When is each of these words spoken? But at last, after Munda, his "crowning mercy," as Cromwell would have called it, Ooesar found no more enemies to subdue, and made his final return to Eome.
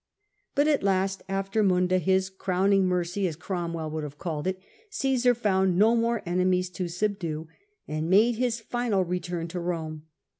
But 0.55 0.67
at 0.67 0.81
last, 0.81 1.21
after 1.29 1.61
Munda, 1.61 1.99
his 1.99 2.31
"crowning 2.31 2.87
mercy," 2.87 3.27
as 3.27 3.35
Cromwell 3.35 3.91
would 3.91 4.03
have 4.03 4.17
called 4.17 4.47
it, 4.47 4.59
Ooesar 4.89 5.35
found 5.35 5.77
no 5.77 5.95
more 5.95 6.23
enemies 6.25 6.71
to 6.71 6.87
subdue, 6.87 7.47
and 7.87 8.09
made 8.09 8.37
his 8.37 8.59
final 8.59 9.03
return 9.05 9.47
to 9.49 9.59
Eome. 9.59 10.01